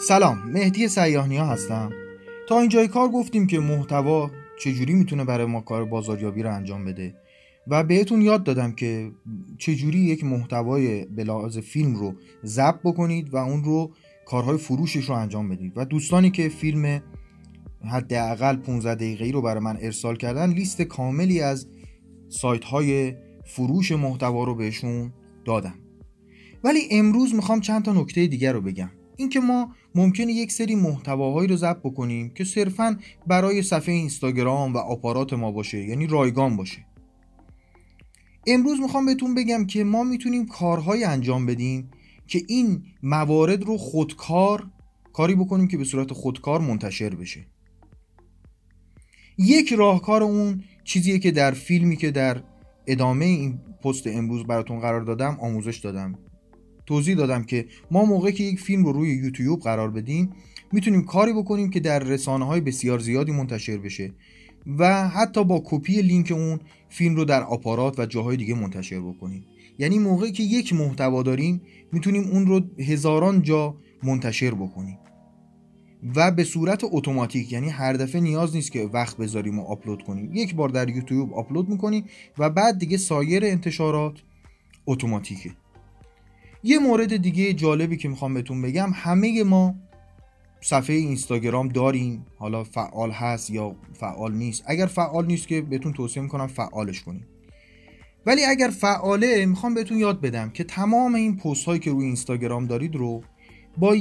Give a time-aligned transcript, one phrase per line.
[0.00, 1.90] سلام مهدی سیاهنیا هستم.
[2.48, 7.14] تا اینجای کار گفتیم که محتوا چجوری می‌تونه برای ما کار بازاریابی رو انجام بده
[7.66, 9.10] و بهتون یاد دادم که
[9.58, 12.14] چجوری یک محتوای بلاز فیلم رو
[12.44, 13.92] ضبط بکنید و اون رو
[14.26, 15.72] کارهای فروشش رو انجام بدید.
[15.76, 17.02] و دوستانی که فیلم
[17.92, 21.68] حداقل 15 دقیقه‌ای رو برای من ارسال کردن لیست کاملی از
[22.28, 23.14] سایت های
[23.46, 25.12] فروش محتوا رو بهشون
[25.44, 25.74] دادم.
[26.64, 28.90] ولی امروز می‌خوام چند تا نکته دیگر رو بگم.
[29.18, 34.78] اینکه ما ممکنه یک سری محتواهایی رو ضبط بکنیم که صرفا برای صفحه اینستاگرام و
[34.78, 36.86] آپارات ما باشه یعنی رایگان باشه.
[38.46, 41.90] امروز می‌خوام بهتون بگم که ما می‌تونیم کارهای انجام بدیم
[42.26, 44.70] که این موارد رو خودکار
[45.12, 47.46] کاری بکنیم که به صورت خودکار منتشر بشه.
[49.38, 52.42] یک راهکار اون چیزیه که در فیلمی که در
[52.86, 56.14] ادامه این پست امروز براتون قرار دادم آموزش دادم.
[56.88, 60.30] توضیح دادم که ما موقعی که یک فیلم رو روی یوتیوب قرار بدیم
[60.72, 64.12] می‌تونیم کاری بکنیم که در رسانه های بسیار زیادی منتشر بشه
[64.78, 69.44] و حتی با کپی لینک اون فیلم رو در آپارات و جاهای دیگه منتشر بکنیم.
[69.78, 71.60] یعنی موقعی که یک محتوا داریم
[71.92, 74.98] می‌تونیم اون رو هزاران جا منتشر بکنیم.
[76.16, 80.34] و به صورت اتوماتیک یعنی هر دفعه نیاز نیست که وقت بذاریم و آپلود کنیم.
[80.34, 82.04] یک بار در یوتیوب آپلود می‌کنیم
[82.38, 84.14] و بعد دیگه سایر انتشارات
[84.86, 85.50] اتوماتیکه.
[86.62, 89.74] یه مورد دیگه جالبی که می‌خوام بهتون بگم همه ما
[90.60, 92.26] صفحه اینستاگرام داریم.
[92.36, 94.62] حالا فعال هست یا فعال نیست.
[94.66, 97.26] اگر فعال نیست که بهتون توصیه می‌کنم فعالش کنیم.
[98.26, 102.66] ولی اگر فعاله می‌خوام بهتون یاد بدم که تمام این پست هایی که روی اینستاگرام
[102.66, 103.22] دارید رو
[103.78, 103.96] با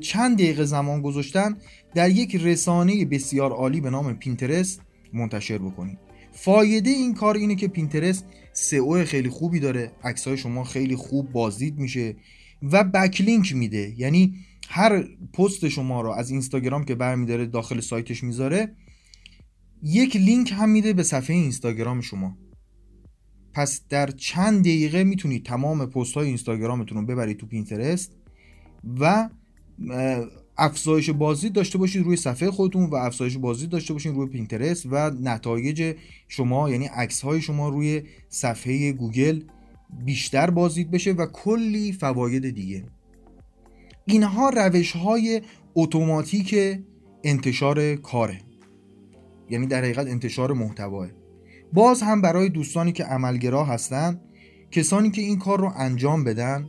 [0.00, 1.56] چند دقیقه زمان گذاشتن
[1.94, 4.80] در یک رسانه بسیار عالی به نام پینترست
[5.12, 6.07] منتشر بکنید.
[6.32, 9.92] فایده این کار اینه که پینترست SEO خیلی خوبی داره.
[10.04, 12.16] عکسای شما خیلی خوب بازدید میشه
[12.62, 13.94] و backlink میده.
[13.96, 14.34] یعنی
[14.68, 18.76] هر پست شما رو از اینستاگرام که برمیداره داخل سایتش می‌ذاره
[19.82, 22.38] یک لینک هم میده به صفحه اینستاگرام شما.
[23.52, 28.12] پس در چند دقیقه می‌تونید تمام پست های اینستاگرامتون رو ببرید تو پینترست
[29.00, 29.28] و
[30.58, 35.10] افزایش بازدید داشته باشید روی صفحه خودتون و افزایش بازدید داشته باشید روی پینترست و
[35.10, 35.96] نتایج
[36.28, 39.42] شما یعنی عکس های شما روی صفحه گوگل
[40.04, 42.84] بیشتر بازدید بشه و کلی فواید دیگه.
[44.04, 45.42] اینها روش های
[45.74, 46.80] اتوماتیک
[47.24, 48.40] انتشار کاره.
[49.50, 51.08] یعنی در حقیقت انتشار محتواه.
[51.72, 54.20] باز هم برای دوستانی که عملگرا هستن
[54.70, 56.66] کسانی که این کار رو انجام بدن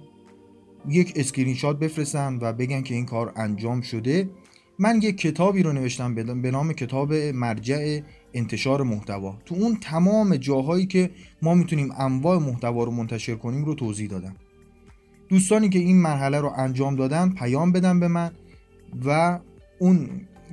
[0.88, 4.30] یک اسکرین شات بفرستن و بگن که این کار انجام شده.
[4.80, 8.00] من یک کتابی رو نوشتم به نام کتاب مرجع
[8.34, 9.38] انتشار محتوا.
[9.46, 11.10] تو اون تمام جاهایی که
[11.42, 14.36] ما می‌تونیم انواع محتوا رو منتشر کنیم رو توضیح دادم.
[15.30, 18.32] دوستانی که این مرحله رو انجام دادن پیام بدن به من
[19.06, 19.40] و
[19.80, 20.10] اون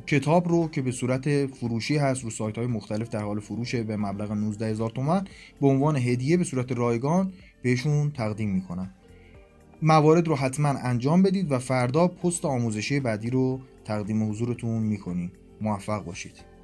[0.07, 3.97] کتاب رو که به صورت فروشی هست رو سایت های مختلف در حال فروشه به
[3.97, 5.25] مبلغ 19 هزار تومن
[5.61, 7.33] به عنوان هدیه به صورت رایگان
[7.63, 8.91] بهشون تقدیم می‌کنم.
[9.83, 15.33] موارد رو حتما انجام بدید و فردا پست آموزشی بعدی رو تقدیم حضورتون می‌کنیم.
[15.61, 16.56] موفق باشید.